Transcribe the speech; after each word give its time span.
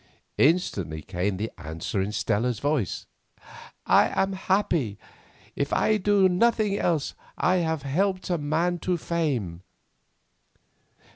Instantly 0.39 1.03
came 1.03 1.37
the 1.37 1.51
answer 1.59 2.01
in 2.01 2.11
Stella's 2.11 2.57
voice. 2.57 3.05
"I 3.85 4.07
am 4.19 4.29
very 4.31 4.37
happy. 4.45 4.97
If 5.55 5.71
I 5.71 5.97
do 5.97 6.27
nothing 6.27 6.75
else 6.75 7.13
I 7.37 7.57
have 7.57 7.83
helped 7.83 8.31
a 8.31 8.39
man 8.39 8.79
to 8.79 8.97
fame." 8.97 9.61